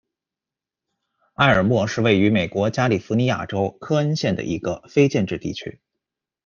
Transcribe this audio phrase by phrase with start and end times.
[1.35, 5.79] 埃尔莫是位于美国加利福尼亚州克恩县的一个非建制地区。